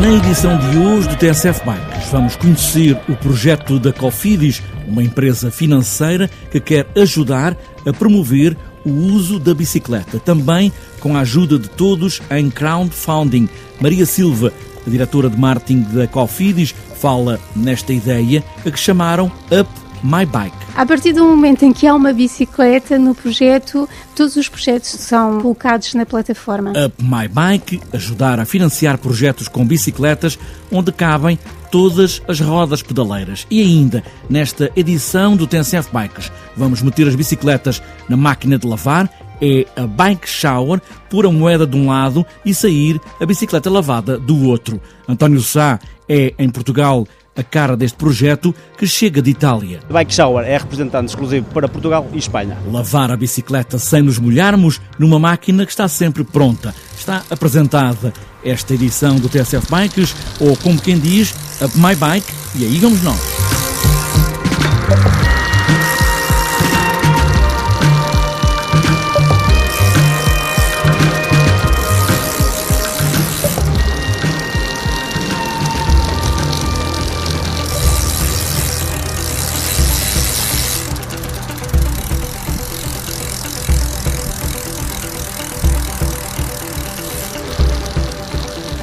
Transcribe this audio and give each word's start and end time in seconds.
Na 0.00 0.12
edição 0.12 0.58
de 0.58 0.76
hoje 0.76 1.08
do 1.08 1.16
TSF 1.16 1.62
Bikes, 1.64 2.10
vamos 2.10 2.36
conhecer 2.36 2.96
o 3.08 3.16
projeto 3.16 3.78
da 3.78 3.92
Cofidis, 3.92 4.62
uma 4.86 5.02
empresa 5.02 5.50
financeira 5.50 6.28
que 6.50 6.60
quer 6.60 6.86
ajudar 6.96 7.56
a 7.86 7.92
promover 7.92 8.56
o 8.84 8.90
uso 8.90 9.38
da 9.38 9.54
bicicleta, 9.54 10.18
também 10.18 10.72
com 11.00 11.16
a 11.16 11.20
ajuda 11.20 11.58
de 11.58 11.70
todos 11.70 12.20
em 12.30 12.50
crowdfunding. 12.50 13.48
Maria 13.80 14.04
Silva, 14.04 14.52
a 14.86 14.90
diretora 14.90 15.30
de 15.30 15.38
marketing 15.38 15.86
da 15.92 16.06
Cofidis, 16.06 16.74
fala 17.00 17.40
nesta 17.56 17.92
ideia 17.92 18.44
a 18.64 18.70
que 18.70 18.78
chamaram 18.78 19.32
Up 19.50 19.83
My 20.04 20.26
Bike. 20.26 20.54
A 20.76 20.84
partir 20.84 21.14
do 21.14 21.24
momento 21.24 21.64
em 21.64 21.72
que 21.72 21.86
há 21.86 21.94
uma 21.94 22.12
bicicleta 22.12 22.98
no 22.98 23.14
projeto, 23.14 23.88
todos 24.14 24.36
os 24.36 24.50
projetos 24.50 24.90
são 24.90 25.40
colocados 25.40 25.94
na 25.94 26.04
plataforma. 26.04 26.72
Up 26.72 27.02
My 27.02 27.26
Bike 27.26 27.80
ajudar 27.90 28.38
a 28.38 28.44
financiar 28.44 28.98
projetos 28.98 29.48
com 29.48 29.64
bicicletas 29.64 30.38
onde 30.70 30.92
cabem 30.92 31.38
todas 31.72 32.20
as 32.28 32.38
rodas 32.38 32.82
pedaleiras. 32.82 33.46
E 33.50 33.62
ainda, 33.62 34.04
nesta 34.28 34.70
edição 34.76 35.34
do 35.34 35.46
TNCF 35.46 35.88
Bikes, 35.90 36.30
vamos 36.54 36.82
meter 36.82 37.08
as 37.08 37.14
bicicletas 37.14 37.82
na 38.06 38.16
máquina 38.16 38.58
de 38.58 38.66
lavar 38.66 39.10
é 39.40 39.66
a 39.76 39.86
bike 39.86 40.28
shower, 40.28 40.80
pôr 41.10 41.26
a 41.26 41.30
moeda 41.30 41.66
de 41.66 41.76
um 41.76 41.88
lado 41.88 42.24
e 42.44 42.54
sair 42.54 43.00
a 43.20 43.26
bicicleta 43.26 43.68
lavada 43.68 44.18
do 44.18 44.46
outro. 44.46 44.80
António 45.08 45.40
Sá 45.40 45.78
é, 46.08 46.32
em 46.38 46.48
Portugal, 46.48 47.06
a 47.36 47.42
cara 47.42 47.76
deste 47.76 47.96
projeto 47.96 48.54
que 48.78 48.86
chega 48.86 49.20
de 49.20 49.30
Itália. 49.30 49.80
Bike 49.90 50.14
Shower 50.14 50.44
é 50.46 50.56
representante 50.56 51.08
exclusivo 51.08 51.46
para 51.52 51.68
Portugal 51.68 52.06
e 52.12 52.18
Espanha. 52.18 52.58
Lavar 52.70 53.10
a 53.10 53.16
bicicleta 53.16 53.78
sem 53.78 54.02
nos 54.02 54.18
molharmos 54.18 54.80
numa 54.98 55.18
máquina 55.18 55.64
que 55.64 55.72
está 55.72 55.88
sempre 55.88 56.24
pronta. 56.24 56.74
Está 56.96 57.22
apresentada 57.30 58.12
esta 58.44 58.74
edição 58.74 59.16
do 59.16 59.28
TSF 59.28 59.66
Bikes, 59.70 60.14
ou 60.40 60.56
como 60.58 60.80
quem 60.80 60.98
diz, 60.98 61.34
Up 61.62 61.76
My 61.78 61.94
Bike, 61.94 62.32
e 62.54 62.64
aí 62.64 62.78
vamos 62.78 63.02
nós. 63.02 63.33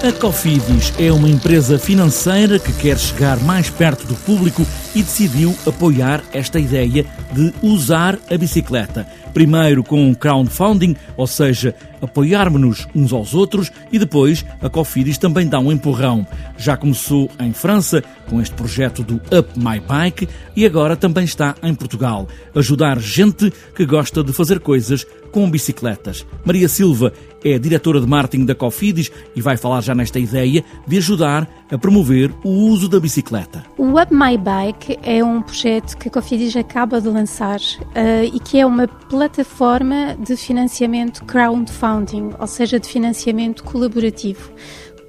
A 0.03 0.11
Cofidis 0.11 0.91
é 0.97 1.11
uma 1.11 1.30
empresa 1.30 1.77
financeira 1.77 2.57
que 2.57 2.73
quer 2.73 2.97
chegar 2.97 3.39
mais 3.39 3.69
perto 3.69 4.03
do 4.08 4.16
público 4.16 4.66
e 4.95 5.02
decidiu 5.02 5.56
apoiar 5.66 6.23
esta 6.34 6.59
ideia 6.59 7.06
de 7.31 7.53
usar 7.61 8.17
a 8.30 8.38
bicicleta. 8.38 9.08
Primeiro 9.33 9.83
com 9.83 10.09
um 10.09 10.14
crowdfunding, 10.14 10.95
ou 11.16 11.25
seja, 11.25 11.73
apoiarmos-nos 12.02 12.88
uns 12.93 13.14
aos 13.14 13.33
outros, 13.33 13.71
e 13.92 13.98
depois 13.98 14.45
a 14.61 14.70
Cofidis 14.70 15.17
também 15.17 15.48
dá 15.48 15.60
um 15.60 15.71
empurrão. 15.71 16.26
Já 16.58 16.76
começou 16.76 17.30
em 17.39 17.54
França 17.54 18.04
com 18.30 18.42
este 18.42 18.55
projeto 18.55 19.04
do 19.04 19.15
Up 19.15 19.58
My 19.58 19.80
Bike 19.80 20.27
e 20.55 20.65
agora 20.65 20.95
também 20.95 21.23
está 21.23 21.55
em 21.64 21.73
Portugal. 21.76 22.27
Ajudar 22.55 22.99
gente 22.99 23.52
que 23.76 23.86
gosta 23.86 24.23
de 24.23 24.33
fazer 24.33 24.60
coisas 24.60 25.05
com 25.32 25.49
bicicletas. 25.49 26.26
Maria 26.45 26.67
Silva 26.67 27.14
é 27.44 27.58
diretora 27.58 27.99
de 27.99 28.08
marketing 28.08 28.45
da 28.45 28.55
Cofidis 28.55 29.11
e 29.36 29.42
vai 29.42 29.58
falar 29.58 29.82
já 29.82 29.95
nesta 29.95 30.20
ideia 30.20 30.64
de 30.88 30.98
ajudar 30.98 31.48
a 31.71 31.77
promover 31.77 32.32
o 32.44 32.49
uso 32.49 32.88
da 32.88 32.99
bicicleta. 32.99 33.64
O 33.77 33.99
Up 33.99 34.14
My 34.14 34.38
Bike 34.38 34.80
é 35.03 35.23
um 35.23 35.42
projeto 35.42 35.97
que 35.97 36.08
a 36.08 36.11
Cofidis 36.11 36.55
acaba 36.55 36.99
de 36.99 37.08
lançar 37.08 37.59
uh, 37.59 38.23
e 38.23 38.39
que 38.39 38.59
é 38.59 38.65
uma 38.65 38.87
plataforma 38.87 40.15
de 40.19 40.36
financiamento 40.36 41.23
crowdfunding, 41.25 42.31
ou 42.39 42.47
seja, 42.47 42.80
de 42.80 42.87
financiamento 42.87 43.64
colaborativo 43.64 44.52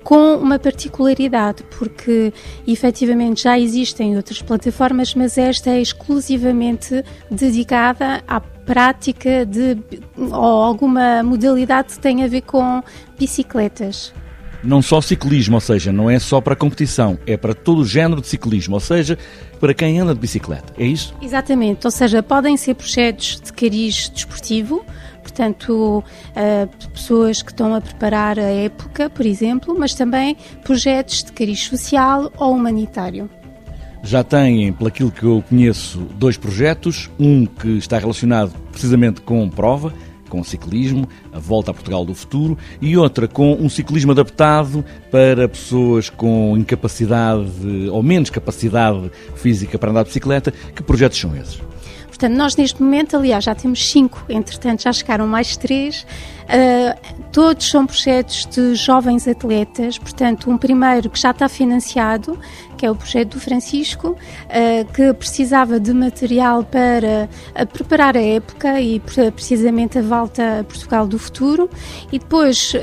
com 0.03 0.35
uma 0.35 0.59
particularidade, 0.59 1.63
porque 1.79 2.33
efetivamente 2.67 3.45
já 3.45 3.59
existem 3.59 4.17
outras 4.17 4.43
plataformas, 4.43 5.15
mas 5.15 5.39
esta 5.39 5.71
é 5.71 5.81
exclusivamente 5.81 7.05
dedicada 7.31 8.23
à 8.27 8.41
prática 8.41 9.45
de 9.47 9.79
ou 10.17 10.35
alguma 10.35 11.23
modalidade 11.23 11.95
que 11.95 12.01
tenha 12.01 12.25
a 12.25 12.29
ver 12.29 12.43
com 12.43 12.83
bicicletas. 13.19 14.13
Não 14.63 14.81
só 14.81 15.01
ciclismo, 15.01 15.57
ou 15.57 15.61
seja, 15.61 15.93
não 15.93 16.09
é 16.09 16.19
só 16.19 16.41
para 16.41 16.55
competição, 16.55 17.19
é 17.27 17.37
para 17.37 17.53
todo 17.53 17.81
o 17.81 17.85
género 17.85 18.21
de 18.21 18.29
ciclismo, 18.29 18.75
ou 18.75 18.81
seja, 18.81 19.19
para 19.59 19.75
quem 19.75 19.99
anda 19.99 20.15
de 20.15 20.21
bicicleta, 20.21 20.73
é 20.79 20.85
isso? 20.85 21.15
Exatamente, 21.21 21.87
ou 21.87 21.91
seja, 21.91 22.23
podem 22.23 22.57
ser 22.57 22.75
projetos 22.75 23.41
de 23.41 23.53
cariz 23.53 24.09
desportivo, 24.09 24.85
portanto, 25.21 25.99
uh, 26.03 26.89
pessoas 26.91 27.43
que 27.43 27.51
estão 27.51 27.75
a 27.75 27.81
preparar 27.81 28.39
a 28.39 28.43
época, 28.43 29.11
por 29.11 29.27
exemplo, 29.27 29.75
mas 29.77 29.95
também 29.95 30.37
projetos 30.63 31.25
de 31.25 31.33
cariz 31.33 31.61
social 31.61 32.31
ou 32.37 32.55
humanitário. 32.55 33.29
Já 34.05 34.25
têm, 34.25 34.73
pelo 34.73 34.91
que 34.91 35.23
eu 35.23 35.45
conheço, 35.49 36.01
dois 36.17 36.37
projetos, 36.37 37.09
um 37.19 37.47
que 37.47 37.79
está 37.79 37.99
relacionado 37.99 38.53
precisamente 38.73 39.21
com 39.21 39.49
prova, 39.49 39.95
com 40.33 40.43
ciclismo, 40.43 41.07
a 41.31 41.39
volta 41.39 41.73
a 41.73 41.75
Portugal 41.75 42.07
do 42.07 42.15
futuro, 42.15 42.57
e 42.81 42.97
outra 42.97 43.29
com 43.29 43.53
um 43.53 43.69
ciclismo 43.69 44.13
adaptado 44.13 44.83
para 45.11 45.47
pessoas 45.47 46.09
com 46.09 46.57
incapacidade 46.57 47.51
ou 47.91 48.03
menos 48.03 48.31
capacidade 48.31 49.13
física 49.37 49.79
para 49.79 49.91
andar 49.91 50.05
de 50.05 50.09
bicicleta. 50.09 50.51
Que 50.75 50.83
projetos 50.83 51.21
são 51.21 51.37
esses? 51.37 51.61
Portanto, 52.07 52.33
nós 52.35 52.57
neste 52.57 52.83
momento, 52.83 53.15
aliás, 53.15 53.45
já 53.45 53.55
temos 53.55 53.87
cinco, 53.87 54.25
entretanto 54.27 54.83
já 54.83 54.93
chegaram 54.93 55.27
mais 55.27 55.55
três. 55.59 56.07
Uh, 56.43 57.23
todos 57.31 57.71
são 57.71 57.87
projetos 57.87 58.47
de 58.47 58.75
jovens 58.75 59.27
atletas, 59.27 59.99
portanto, 59.99 60.51
um 60.51 60.59
primeiro 60.59 61.09
que 61.09 61.19
já 61.19 61.31
está 61.31 61.49
financiado, 61.49 62.39
que 62.77 62.85
é 62.85 62.91
o 62.91 62.95
projeto 62.95 63.35
do 63.35 63.41
Francisco, 63.41 64.11
uh, 64.11 64.93
que 64.93 65.13
precisava 65.15 65.81
de 65.81 65.95
material 65.95 66.65
para 66.65 67.29
uh, 67.59 67.67
preparar 67.67 68.17
a 68.17 68.21
época 68.23 68.81
e 68.81 69.01
precisamente 69.01 69.99
a 69.99 70.03
volta 70.03 70.61
a 70.61 70.65
Portugal 70.65 71.07
do 71.07 71.19
futuro. 71.19 71.71
E 72.11 72.19
depois 72.19 72.75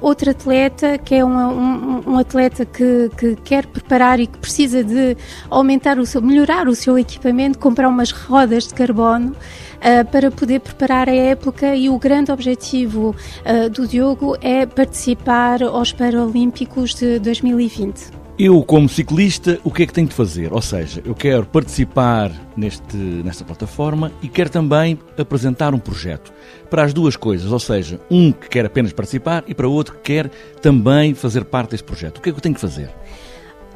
outro 0.00 0.30
atleta, 0.30 0.96
que 0.98 1.16
é 1.16 1.24
um, 1.24 1.36
um, 1.36 2.02
um 2.06 2.18
atleta 2.18 2.64
que, 2.64 3.10
que, 3.16 3.36
quer 3.36 3.66
preparar 3.66 4.18
e 4.18 4.26
que 4.26 4.38
precisa 4.38 4.82
de 4.82 5.16
aumentar 5.50 5.98
o 5.98 6.06
seu, 6.06 6.22
melhorar 6.22 6.68
o 6.68 6.74
seu 6.74 6.98
equipamento, 6.98 7.58
comprar 7.58 7.88
umas 7.88 8.10
rodas 8.10 8.68
de 8.68 8.74
carbono 8.74 9.34
uh, 9.84 10.04
para 10.10 10.30
poder 10.30 10.60
preparar 10.60 11.08
a 11.08 11.14
época 11.14 11.74
e 11.76 11.88
o 11.90 11.98
grande 11.98 12.32
objetivo 12.32 13.14
uh, 13.44 13.70
do 13.70 13.86
Diogo 13.86 14.36
é 14.40 14.64
participar 14.64 15.62
aos 15.62 15.92
Paralímpicos 15.92 16.94
de 16.94 17.18
2020. 17.18 18.24
Eu, 18.36 18.64
como 18.64 18.88
ciclista, 18.88 19.60
o 19.62 19.70
que 19.70 19.84
é 19.84 19.86
que 19.86 19.92
tenho 19.92 20.08
de 20.08 20.14
fazer? 20.14 20.52
Ou 20.52 20.60
seja, 20.60 21.00
eu 21.04 21.14
quero 21.14 21.46
participar 21.46 22.32
neste, 22.56 22.96
nesta 22.96 23.44
plataforma 23.44 24.10
e 24.20 24.28
quero 24.28 24.50
também 24.50 24.98
apresentar 25.16 25.72
um 25.72 25.78
projeto 25.78 26.32
para 26.68 26.82
as 26.82 26.92
duas 26.92 27.14
coisas, 27.14 27.52
ou 27.52 27.60
seja, 27.60 28.00
um 28.10 28.32
que 28.32 28.48
quer 28.48 28.66
apenas 28.66 28.92
participar 28.92 29.44
e 29.46 29.54
para 29.54 29.68
outro 29.68 29.94
que 29.94 30.00
quer 30.00 30.30
também 30.60 31.14
fazer 31.14 31.44
parte 31.44 31.70
deste 31.70 31.84
projeto. 31.84 32.18
O 32.18 32.20
que 32.20 32.30
é 32.30 32.32
que 32.32 32.38
eu 32.38 32.42
tenho 32.42 32.56
que 32.56 32.60
fazer? 32.60 32.90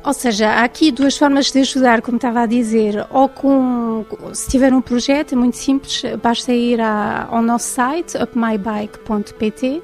Ou 0.05 0.15
seja, 0.15 0.49
há 0.49 0.65
aqui 0.65 0.91
duas 0.91 1.17
formas 1.17 1.51
de 1.51 1.61
ajudar, 1.61 2.01
como 2.03 2.17
estava 2.17 2.43
a 2.43 2.47
dizer, 2.47 3.07
ou 3.11 3.29
com, 3.29 4.05
se 4.33 4.49
tiver 4.49 4.73
um 4.73 4.81
projeto, 4.81 5.33
é 5.33 5.37
muito 5.37 5.57
simples, 5.57 6.03
basta 6.23 6.53
ir 6.53 6.81
ao 6.81 7.43
nosso 7.43 7.69
site, 7.69 8.17
upmybike.pt, 8.17 9.83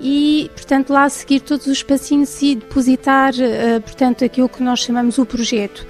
e, 0.00 0.50
portanto, 0.54 0.90
lá 0.90 1.08
seguir 1.08 1.40
todos 1.40 1.66
os 1.66 1.82
passinhos 1.82 2.40
e 2.40 2.54
depositar, 2.54 3.32
uh, 3.34 3.80
portanto, 3.80 4.24
aquilo 4.24 4.48
que 4.48 4.62
nós 4.62 4.78
chamamos 4.80 5.18
o 5.18 5.26
projeto. 5.26 5.84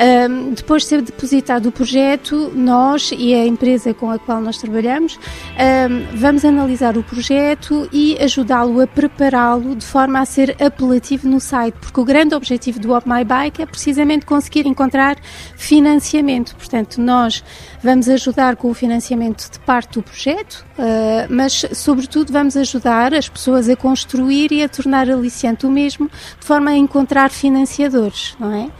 Um, 0.00 0.54
depois 0.54 0.84
de 0.84 0.88
ser 0.88 1.02
depositado 1.02 1.68
o 1.68 1.72
projeto, 1.72 2.50
nós 2.54 3.12
e 3.12 3.34
a 3.34 3.44
empresa 3.44 3.92
com 3.92 4.10
a 4.10 4.18
qual 4.18 4.40
nós 4.40 4.56
trabalhamos 4.56 5.18
um, 5.18 6.16
vamos 6.16 6.42
analisar 6.42 6.96
o 6.96 7.02
projeto 7.02 7.86
e 7.92 8.16
ajudá-lo 8.18 8.80
a 8.80 8.86
prepará-lo 8.86 9.76
de 9.76 9.84
forma 9.84 10.18
a 10.18 10.24
ser 10.24 10.56
apelativo 10.58 11.28
no 11.28 11.38
site, 11.38 11.74
porque 11.80 12.00
o 12.00 12.04
grande 12.04 12.34
objetivo 12.34 12.80
do 12.80 12.96
Up 12.96 13.06
My 13.06 13.24
Bike 13.24 13.60
é 13.60 13.66
precisamente 13.66 14.24
conseguir 14.24 14.66
encontrar 14.66 15.18
financiamento. 15.54 16.56
Portanto, 16.56 16.98
nós 16.98 17.44
vamos 17.82 18.08
ajudar 18.08 18.56
com 18.56 18.70
o 18.70 18.74
financiamento 18.74 19.50
de 19.50 19.58
parte 19.60 19.94
do 19.94 20.02
projeto, 20.02 20.64
uh, 20.78 21.26
mas, 21.28 21.66
sobretudo, 21.74 22.32
vamos 22.32 22.56
ajudar 22.56 23.12
as 23.12 23.28
pessoas 23.28 23.68
a 23.68 23.76
construir 23.76 24.50
e 24.50 24.62
a 24.62 24.68
tornar 24.68 25.10
aliciante 25.10 25.66
o 25.66 25.70
mesmo, 25.70 26.08
de 26.38 26.46
forma 26.46 26.70
a 26.70 26.76
encontrar 26.76 27.30
financiadores, 27.30 28.34
não 28.40 28.52
é? 28.52 28.70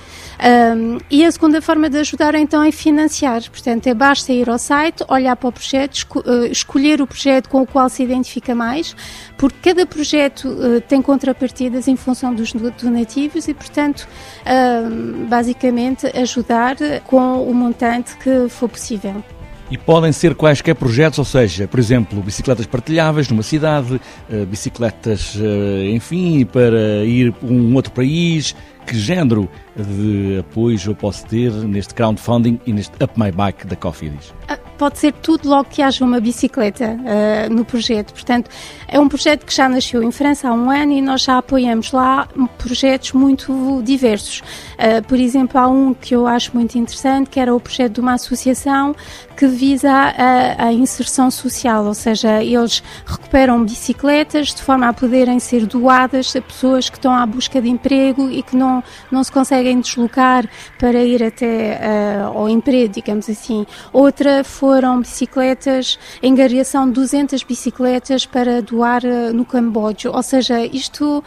Um, 0.40 0.98
e 1.10 1.22
a 1.22 1.30
segunda 1.30 1.60
forma 1.60 1.90
de 1.90 1.98
ajudar 1.98 2.34
então 2.34 2.62
é 2.62 2.72
financiar. 2.72 3.42
Portanto, 3.50 3.86
é 3.86 3.94
basta 3.94 4.32
ir 4.32 4.48
ao 4.48 4.58
site, 4.58 5.04
olhar 5.08 5.36
para 5.36 5.48
o 5.48 5.52
projeto, 5.52 5.94
esco 5.94 6.20
uh, 6.20 6.46
escolher 6.46 7.02
o 7.02 7.06
projeto 7.06 7.48
com 7.48 7.60
o 7.60 7.66
qual 7.66 7.90
se 7.90 8.02
identifica 8.02 8.54
mais, 8.54 8.96
porque 9.36 9.70
cada 9.70 9.84
projeto 9.84 10.48
uh, 10.48 10.80
tem 10.80 11.02
contrapartidas 11.02 11.88
em 11.88 11.96
função 11.96 12.34
dos 12.34 12.52
donativos 12.52 13.48
e, 13.48 13.54
portanto, 13.54 14.08
uh, 14.46 15.26
basicamente 15.26 16.06
ajudar 16.16 16.76
com 17.06 17.42
o 17.42 17.54
montante 17.54 18.16
que 18.16 18.48
for 18.48 18.68
possível. 18.68 19.22
E 19.70 19.78
podem 19.78 20.10
ser 20.10 20.34
quaisquer 20.34 20.74
projetos, 20.74 21.20
ou 21.20 21.24
seja, 21.24 21.68
por 21.68 21.78
exemplo, 21.78 22.20
bicicletas 22.20 22.66
partilháveis 22.66 23.28
numa 23.28 23.44
cidade, 23.44 24.00
eh, 24.28 24.44
bicicletas, 24.44 25.38
eh, 25.40 25.90
enfim, 25.92 26.44
para 26.44 27.04
ir 27.04 27.32
para 27.32 27.48
um 27.48 27.72
outro 27.76 27.92
país. 27.92 28.56
Que 28.90 28.98
género 28.98 29.48
de 29.76 30.40
apoios 30.40 30.84
eu 30.84 30.96
posso 30.96 31.24
ter 31.26 31.52
neste 31.52 31.94
crowdfunding 31.94 32.58
e 32.66 32.72
neste 32.72 32.92
Up 33.00 33.12
My 33.16 33.30
Bike 33.30 33.64
da 33.64 33.76
Cofidis? 33.76 34.34
Ah, 34.48 34.58
pode 34.80 34.98
ser 34.98 35.12
tudo 35.12 35.46
logo 35.46 35.68
que 35.68 35.82
haja 35.82 36.02
uma 36.02 36.18
bicicleta 36.20 36.96
uh, 36.96 37.52
no 37.52 37.66
projeto. 37.66 38.14
Portanto, 38.14 38.50
é 38.88 38.98
um 38.98 39.10
projeto 39.10 39.44
que 39.44 39.54
já 39.54 39.68
nasceu 39.68 40.02
em 40.02 40.10
França 40.10 40.48
há 40.48 40.54
um 40.54 40.70
ano 40.70 40.92
e 40.92 41.02
nós 41.02 41.20
já 41.20 41.36
apoiamos 41.36 41.92
lá 41.92 42.26
projetos 42.56 43.12
muito 43.12 43.82
diversos. 43.84 44.40
Uh, 44.40 45.06
por 45.06 45.20
exemplo, 45.20 45.60
há 45.60 45.68
um 45.68 45.92
que 45.92 46.14
eu 46.14 46.26
acho 46.26 46.52
muito 46.54 46.78
interessante, 46.78 47.28
que 47.28 47.38
era 47.38 47.54
o 47.54 47.60
projeto 47.60 47.92
de 47.92 48.00
uma 48.00 48.14
associação 48.14 48.96
que 49.36 49.46
visa 49.46 49.90
a, 49.90 50.66
a 50.66 50.72
inserção 50.72 51.30
social, 51.30 51.84
ou 51.84 51.94
seja, 51.94 52.42
eles 52.42 52.82
recuperam 53.06 53.62
bicicletas 53.64 54.48
de 54.48 54.62
forma 54.62 54.88
a 54.88 54.92
poderem 54.92 55.38
ser 55.40 55.66
doadas 55.66 56.34
a 56.36 56.40
pessoas 56.40 56.90
que 56.90 56.96
estão 56.96 57.14
à 57.14 57.24
busca 57.24 57.60
de 57.60 57.68
emprego 57.68 58.30
e 58.30 58.42
que 58.42 58.56
não, 58.56 58.82
não 59.10 59.24
se 59.24 59.32
conseguem 59.32 59.80
deslocar 59.80 60.46
para 60.78 61.02
ir 61.02 61.22
até 61.22 61.80
uh, 61.82 62.38
ao 62.38 62.48
emprego, 62.48 62.94
digamos 62.94 63.28
assim. 63.28 63.66
Outra 63.92 64.44
foi 64.44 64.69
foram 64.70 65.00
bicicletas, 65.00 65.98
engariação 66.22 66.86
de 66.86 66.92
200 66.92 67.42
bicicletas 67.42 68.24
para 68.24 68.62
doar 68.62 69.02
uh, 69.04 69.34
no 69.34 69.44
Camboja. 69.44 70.12
Ou 70.12 70.22
seja, 70.22 70.64
isto, 70.64 71.18
uh, 71.18 71.22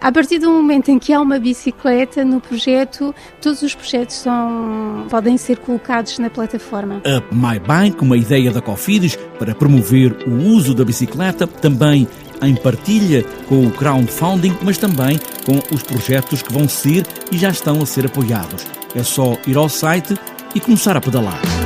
a 0.00 0.10
partir 0.10 0.38
do 0.38 0.50
momento 0.50 0.90
em 0.90 0.98
que 0.98 1.12
há 1.12 1.20
uma 1.20 1.38
bicicleta 1.38 2.24
no 2.24 2.40
projeto, 2.40 3.14
todos 3.38 3.60
os 3.60 3.74
projetos 3.74 4.16
são, 4.16 5.04
podem 5.10 5.36
ser 5.36 5.58
colocados 5.58 6.18
na 6.18 6.30
plataforma. 6.30 7.02
Up 7.18 7.26
My 7.34 7.58
Bike, 7.58 8.02
uma 8.02 8.16
ideia 8.16 8.50
da 8.50 8.62
Cofidis 8.62 9.14
para 9.38 9.54
promover 9.54 10.16
o 10.26 10.48
uso 10.48 10.74
da 10.74 10.82
bicicleta, 10.82 11.46
também 11.46 12.08
em 12.40 12.54
partilha 12.56 13.22
com 13.46 13.66
o 13.66 13.70
crowdfunding, 13.70 14.56
mas 14.62 14.78
também 14.78 15.20
com 15.44 15.58
os 15.74 15.82
projetos 15.82 16.40
que 16.40 16.50
vão 16.50 16.66
ser 16.66 17.06
e 17.30 17.36
já 17.36 17.50
estão 17.50 17.82
a 17.82 17.84
ser 17.84 18.06
apoiados. 18.06 18.64
É 18.94 19.02
só 19.02 19.36
ir 19.46 19.58
ao 19.58 19.68
site 19.68 20.18
e 20.54 20.60
começar 20.60 20.96
a 20.96 21.00
pedalar. 21.02 21.59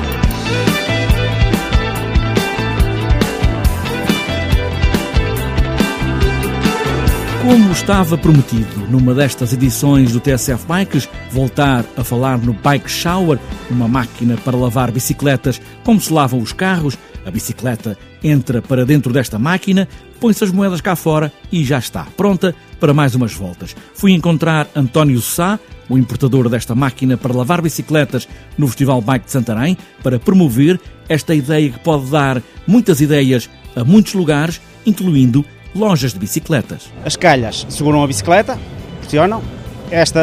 Como 7.45 7.71
estava 7.73 8.17
prometido 8.17 8.89
numa 8.89 9.13
destas 9.13 9.53
edições 9.53 10.13
do 10.13 10.19
TSF 10.19 10.65
Bikes, 10.67 11.07
voltar 11.31 11.85
a 11.95 12.03
falar 12.03 12.39
no 12.39 12.55
Bike 12.55 12.91
Shower, 12.91 13.39
uma 13.71 13.87
máquina 13.87 14.39
para 14.39 14.57
lavar 14.57 14.91
bicicletas 14.91 15.61
como 15.85 16.01
se 16.01 16.11
lavam 16.11 16.41
os 16.41 16.55
carros, 16.55 16.97
a 17.23 17.31
bicicleta 17.31 17.99
entra 18.23 18.63
para 18.63 18.87
dentro 18.87 19.13
desta 19.13 19.39
máquina, 19.39 19.87
põe-se 20.19 20.43
as 20.43 20.51
moedas 20.51 20.81
cá 20.81 20.97
fora 20.97 21.31
e 21.53 21.63
já 21.63 21.79
está, 21.79 22.07
pronta 22.17 22.55
para 22.81 22.95
mais 22.95 23.15
umas 23.15 23.35
voltas. 23.35 23.77
Fui 23.93 24.13
encontrar 24.13 24.67
António 24.75 25.21
Sá, 25.21 25.61
o 25.87 25.99
importador 25.99 26.49
desta 26.49 26.75
máquina 26.75 27.19
para 27.19 27.37
lavar 27.37 27.61
bicicletas 27.61 28.27
no 28.57 28.67
Festival 28.69 29.03
Bike 29.03 29.27
de 29.27 29.33
Santarém, 29.33 29.77
para 30.03 30.19
promover 30.19 30.81
esta 31.11 31.35
ideia 31.35 31.69
que 31.69 31.79
pode 31.79 32.11
dar 32.11 32.43
muitas 32.67 33.03
ideias 33.03 33.51
a 33.77 33.85
muitos 33.85 34.15
lugares, 34.15 34.63
incluindo 34.87 35.45
lojas 35.75 36.13
de 36.13 36.19
bicicletas. 36.19 36.91
As 37.05 37.17
calhas 37.17 37.67
seguram 37.69 38.03
a 38.03 38.07
bicicleta, 38.07 38.59
pressionam, 39.01 39.43
esta 39.91 40.21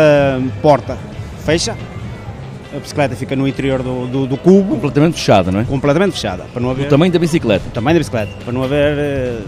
porta 0.62 0.98
fecha, 1.46 1.76
a 2.74 2.80
bicicleta 2.80 3.16
fica 3.16 3.36
no 3.36 3.48
interior 3.48 3.84
do, 3.84 4.08
do, 4.08 4.28
do, 4.28 4.38
cubo. 4.38 4.76
Completamente 4.76 5.16
fechada, 5.16 5.52
não 5.52 5.60
é? 5.60 5.64
Completamente 5.66 6.14
fechada. 6.14 6.46
Para 6.54 6.62
não 6.62 6.72
haver... 6.72 6.88
O 6.88 6.90
tamanho 6.90 7.12
da 7.12 7.20
bicicleta. 7.20 7.68
O 7.68 7.72
tamanho 7.72 7.96
da 7.96 8.00
bicicleta, 8.00 8.32
para 8.44 8.54
não 8.54 8.64
haver. 8.64 8.98
Eh, 8.98 9.42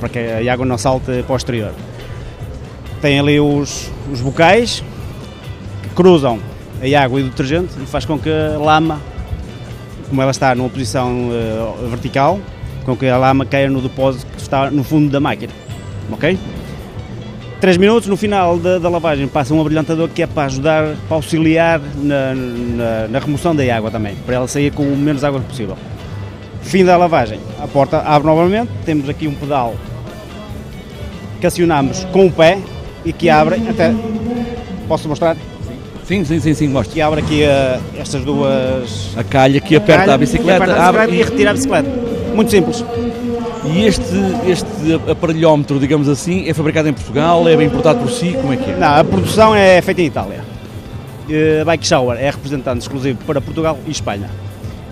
para 0.00 0.08
que 0.08 0.18
a 0.18 0.52
água 0.52 0.64
não 0.64 0.78
salte 0.78 1.22
para 1.26 1.32
o 1.32 1.36
exterior. 1.36 1.72
Tem 3.02 3.18
ali 3.20 3.38
os, 3.38 3.90
os 4.10 4.22
bocais 4.22 4.82
que 5.82 5.88
cruzam 5.90 6.40
a 6.80 7.02
água 7.02 7.20
e 7.20 7.24
o 7.24 7.28
detergente 7.28 7.74
e 7.82 7.86
faz 7.86 8.06
com 8.06 8.18
que 8.18 8.30
a 8.30 8.58
lama, 8.58 9.00
como 10.08 10.22
ela 10.22 10.30
está 10.30 10.54
numa 10.54 10.70
posição 10.70 11.28
uh, 11.28 11.88
vertical, 11.88 12.40
com 12.84 12.96
que 12.96 13.06
a 13.06 13.16
lama 13.16 13.44
caia 13.44 13.68
no 13.68 13.80
depósito 13.80 14.26
que 14.26 14.40
está 14.40 14.70
no 14.70 14.84
fundo 14.84 15.10
da 15.10 15.20
máquina. 15.20 15.52
Ok? 16.10 16.38
3 17.60 17.78
minutos, 17.78 18.08
no 18.08 18.16
final 18.16 18.58
da, 18.58 18.78
da, 18.78 18.90
lavagem 18.90 19.26
passa 19.26 19.54
um 19.54 19.60
abrilhantador 19.60 20.10
que 20.10 20.22
é 20.22 20.26
para 20.26 20.44
ajudar, 20.44 20.96
para 21.08 21.16
auxiliar 21.16 21.80
na, 21.96 22.34
na, 22.34 23.08
na, 23.08 23.18
remoção 23.18 23.56
da 23.56 23.62
água 23.74 23.90
também, 23.90 24.14
para 24.26 24.34
ela 24.34 24.46
sair 24.46 24.70
com 24.70 24.82
o 24.82 24.96
menos 24.96 25.24
água 25.24 25.40
possível. 25.40 25.76
Fim 26.60 26.84
da 26.84 26.94
lavagem, 26.96 27.40
a 27.58 27.66
porta 27.66 28.00
abre 28.00 28.26
novamente, 28.26 28.70
temos 28.84 29.08
aqui 29.08 29.26
um 29.26 29.34
pedal 29.34 29.74
que 31.40 31.46
acionamos 31.46 32.04
com 32.12 32.26
o 32.26 32.30
pé 32.30 32.58
e 33.02 33.14
que 33.14 33.30
abre 33.30 33.56
até... 33.68 33.94
Posso 34.86 35.08
mostrar? 35.08 35.34
Sim, 36.04 36.22
sim, 36.24 36.40
sim, 36.40 36.52
sim, 36.52 36.68
mostra. 36.68 36.92
Que 36.92 37.00
abre 37.00 37.20
aqui 37.20 37.44
uh, 37.44 37.98
estas 37.98 38.22
duas... 38.24 39.16
A 39.16 39.24
calha 39.24 39.58
que 39.60 39.74
aperta 39.74 39.94
a, 39.94 40.04
calha, 40.04 40.14
a 40.14 40.18
bicicleta, 40.18 40.64
aperta 40.64 40.82
a 40.82 40.92
bicicleta 40.92 41.02
abre 41.02 41.16
e 41.16 41.22
retira 41.22 41.50
a 41.50 41.54
bicicleta. 41.54 42.03
Muito 42.34 42.50
simples. 42.50 42.84
E 43.64 43.86
este, 43.86 44.04
este 44.46 45.10
aparelhómetro, 45.10 45.78
digamos 45.78 46.08
assim, 46.08 46.48
é 46.48 46.52
fabricado 46.52 46.88
em 46.88 46.92
Portugal, 46.92 47.48
é 47.48 47.56
bem 47.56 47.66
importado 47.66 48.00
por 48.00 48.10
si, 48.10 48.36
como 48.40 48.52
é 48.52 48.56
que 48.56 48.70
é? 48.70 48.76
Não, 48.76 48.96
a 48.96 49.04
produção 49.04 49.54
é 49.54 49.80
feita 49.80 50.02
em 50.02 50.06
Itália. 50.06 50.44
Eh, 51.30 51.60
a 51.62 51.64
Bike 51.64 51.86
Shower 51.86 52.18
é 52.18 52.30
representante 52.30 52.80
exclusivo 52.80 53.18
para 53.24 53.40
Portugal 53.40 53.78
e 53.86 53.90
Espanha. 53.90 54.28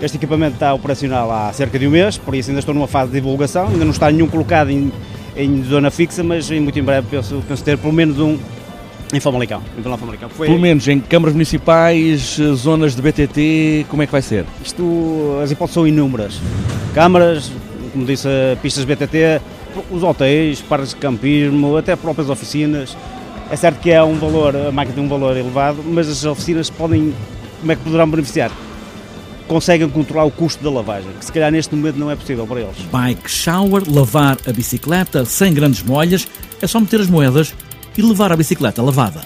Este 0.01 0.17
equipamento 0.17 0.55
está 0.55 0.73
operacional 0.73 1.31
há 1.31 1.53
cerca 1.53 1.77
de 1.77 1.87
um 1.87 1.91
mês, 1.91 2.17
por 2.17 2.33
isso 2.33 2.49
ainda 2.49 2.59
estou 2.59 2.73
numa 2.73 2.87
fase 2.87 3.11
de 3.11 3.21
divulgação, 3.21 3.67
ainda 3.67 3.85
não 3.85 3.91
está 3.91 4.11
nenhum 4.11 4.27
colocado 4.27 4.69
em, 4.69 4.91
em 5.35 5.63
zona 5.63 5.91
fixa, 5.91 6.23
mas 6.23 6.49
muito 6.49 6.77
em 6.77 6.83
breve 6.83 7.07
penso, 7.09 7.43
penso 7.47 7.63
ter 7.63 7.77
pelo 7.77 7.93
menos 7.93 8.19
um 8.19 8.37
em 9.13 9.19
Famalicão. 9.19 9.61
Em 9.77 9.83
Famalicão. 9.83 10.29
Foi... 10.29 10.47
Pelo 10.47 10.59
menos 10.59 10.87
em 10.87 10.99
câmaras 10.99 11.33
municipais, 11.33 12.37
zonas 12.55 12.95
de 12.95 13.01
BTT, 13.01 13.85
como 13.89 14.01
é 14.01 14.05
que 14.05 14.11
vai 14.11 14.21
ser? 14.21 14.45
Isto, 14.63 15.39
as 15.41 15.51
hipóteses 15.51 15.75
são 15.75 15.87
inúmeras. 15.87 16.39
Câmaras, 16.93 17.51
como 17.91 18.05
disse, 18.05 18.27
pistas 18.61 18.83
BTT, 18.85 19.39
os 19.91 20.03
hotéis, 20.03 20.61
parques 20.61 20.89
de 20.89 20.95
campismo, 20.95 21.77
até 21.77 21.95
próprias 21.95 22.29
oficinas. 22.29 22.97
É 23.51 23.55
certo 23.55 23.79
que 23.79 23.91
é 23.91 24.03
um 24.03 24.15
valor, 24.15 24.55
a 24.55 24.71
máquina 24.71 24.95
tem 24.95 25.03
um 25.03 25.07
valor 25.09 25.37
elevado, 25.37 25.83
mas 25.85 26.09
as 26.09 26.25
oficinas 26.25 26.69
podem, 26.69 27.13
como 27.59 27.71
é 27.71 27.75
que 27.75 27.83
poderão 27.83 28.09
beneficiar? 28.09 28.51
Conseguem 29.47 29.87
controlar 29.89 30.23
o 30.23 30.31
custo 30.31 30.63
da 30.63 30.71
lavagem, 30.71 31.11
que 31.19 31.25
se 31.25 31.31
calhar 31.31 31.51
neste 31.51 31.75
momento 31.75 31.97
não 31.97 32.09
é 32.09 32.15
possível 32.15 32.47
para 32.47 32.61
eles. 32.61 32.77
Bike 32.91 33.29
shower, 33.29 33.83
lavar 33.87 34.37
a 34.47 34.51
bicicleta 34.51 35.23
sem 35.25 35.53
grandes 35.53 35.83
molhas, 35.83 36.27
é 36.61 36.65
só 36.65 36.79
meter 36.79 37.01
as 37.01 37.07
moedas 37.07 37.53
e 37.97 38.01
levar 38.01 38.31
a 38.31 38.37
bicicleta 38.37 38.81
lavada. 38.81 39.21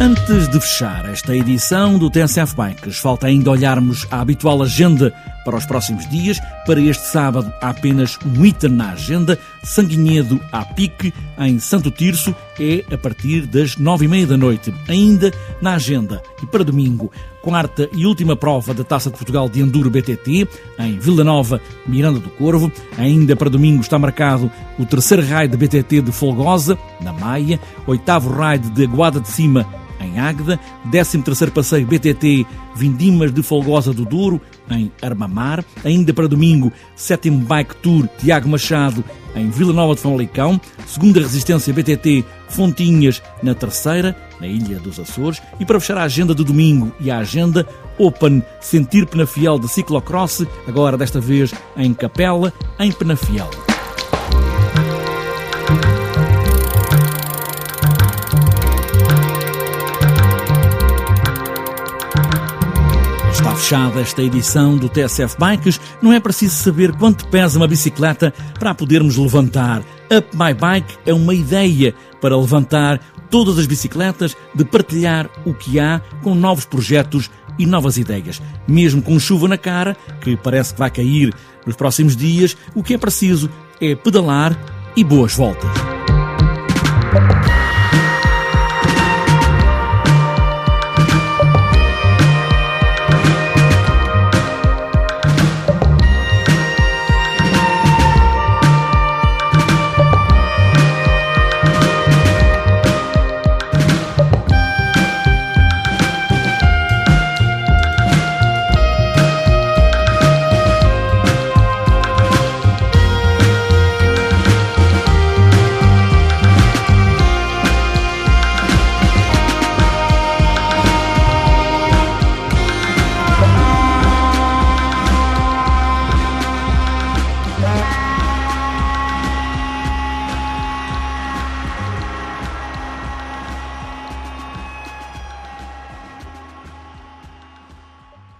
Antes 0.00 0.48
de 0.48 0.60
fechar 0.60 1.08
esta 1.08 1.36
edição 1.36 1.96
do 1.96 2.10
TSF 2.10 2.56
Bikes, 2.56 2.98
falta 2.98 3.26
ainda 3.26 3.50
olharmos 3.50 4.06
a 4.10 4.20
habitual 4.20 4.62
agenda 4.62 5.12
para 5.44 5.56
os 5.56 5.64
próximos 5.64 6.08
dias. 6.08 6.40
Para 6.66 6.80
este 6.80 7.04
sábado, 7.06 7.52
há 7.60 7.70
apenas 7.70 8.18
um 8.24 8.44
item 8.44 8.70
na 8.70 8.92
agenda. 8.92 9.38
Sanguinhedo 9.62 10.40
à 10.50 10.64
pique, 10.64 11.12
em 11.38 11.58
Santo 11.58 11.90
Tirso, 11.90 12.34
é 12.58 12.84
a 12.92 12.98
partir 12.98 13.46
das 13.46 13.76
nove 13.76 14.04
e 14.04 14.08
meia 14.08 14.26
da 14.26 14.36
noite. 14.36 14.72
Ainda 14.88 15.32
na 15.60 15.74
agenda. 15.74 16.22
E 16.42 16.46
para 16.46 16.64
domingo, 16.64 17.10
quarta 17.40 17.88
e 17.92 18.06
última 18.06 18.36
prova 18.36 18.74
da 18.74 18.84
Taça 18.84 19.10
de 19.10 19.16
Portugal 19.16 19.48
de 19.48 19.60
Enduro 19.60 19.90
BTT, 19.90 20.48
em 20.78 20.98
Vila 20.98 21.24
Nova, 21.24 21.60
Miranda 21.86 22.20
do 22.20 22.30
Corvo. 22.30 22.70
Ainda 22.98 23.36
para 23.36 23.50
domingo 23.50 23.80
está 23.80 23.98
marcado 23.98 24.50
o 24.78 24.84
terceiro 24.84 25.26
raio 25.26 25.48
de 25.48 25.56
BTT 25.56 26.02
de 26.02 26.12
Folgosa, 26.12 26.78
na 27.00 27.12
Maia. 27.12 27.60
Oitavo 27.86 28.30
raio 28.30 28.60
de 28.60 28.84
Aguada 28.84 29.20
de 29.20 29.28
Cima, 29.28 29.66
em 30.00 30.18
Águeda, 30.18 30.58
13º 30.90 31.50
Passeio 31.50 31.86
BTT 31.86 32.46
Vindimas 32.74 33.32
de 33.32 33.42
Folgosa 33.42 33.92
do 33.92 34.04
Douro, 34.04 34.40
em 34.70 34.90
Armamar, 35.00 35.64
ainda 35.84 36.12
para 36.12 36.28
domingo, 36.28 36.72
7 36.96 37.30
Bike 37.30 37.76
Tour 37.76 38.08
Tiago 38.18 38.48
Machado, 38.48 39.04
em 39.34 39.50
Vila 39.50 39.72
Nova 39.72 39.94
de 39.94 40.00
Famalicão, 40.00 40.60
segunda 40.86 41.20
Resistência 41.20 41.72
BTT 41.72 42.24
Fontinhas, 42.52 43.22
na 43.42 43.54
terceira, 43.54 44.16
na 44.40 44.46
Ilha 44.46 44.78
dos 44.78 45.00
Açores, 45.00 45.42
e 45.58 45.64
para 45.64 45.80
fechar 45.80 45.98
a 45.98 46.04
agenda 46.04 46.34
de 46.34 46.44
domingo 46.44 46.92
e 47.00 47.10
a 47.10 47.18
agenda, 47.18 47.66
Open 47.98 48.42
Sentir 48.60 49.06
Penafiel 49.06 49.58
de 49.58 49.68
Ciclocross, 49.68 50.44
agora 50.66 50.96
desta 50.96 51.20
vez 51.20 51.52
em 51.76 51.92
Capela, 51.94 52.52
em 52.78 52.92
Penafiel. 52.92 53.50
Está 63.32 63.56
fechada 63.56 64.00
esta 64.00 64.22
edição 64.22 64.76
do 64.76 64.88
TSF 64.88 65.36
Bikes. 65.36 65.80
Não 66.00 66.12
é 66.12 66.20
preciso 66.20 66.54
saber 66.54 66.92
quanto 66.92 67.26
pesa 67.26 67.58
uma 67.58 67.66
bicicleta 67.66 68.32
para 68.58 68.70
a 68.70 68.74
podermos 68.74 69.16
levantar. 69.16 69.82
Up 70.16 70.36
My 70.36 70.52
Bike 70.52 70.98
é 71.06 71.14
uma 71.14 71.34
ideia 71.34 71.94
para 72.20 72.36
levantar 72.36 73.00
todas 73.30 73.58
as 73.58 73.66
bicicletas, 73.66 74.36
de 74.54 74.62
partilhar 74.62 75.28
o 75.46 75.54
que 75.54 75.80
há 75.80 76.02
com 76.22 76.34
novos 76.34 76.66
projetos 76.66 77.30
e 77.58 77.64
novas 77.64 77.96
ideias. 77.96 78.42
Mesmo 78.68 79.00
com 79.00 79.18
chuva 79.18 79.48
na 79.48 79.56
cara, 79.56 79.96
que 80.20 80.36
parece 80.36 80.74
que 80.74 80.80
vai 80.80 80.90
cair 80.90 81.34
nos 81.64 81.74
próximos 81.74 82.14
dias, 82.14 82.54
o 82.74 82.82
que 82.82 82.92
é 82.92 82.98
preciso 82.98 83.50
é 83.80 83.94
pedalar 83.94 84.54
e 84.94 85.02
boas 85.02 85.34
voltas. 85.34 85.91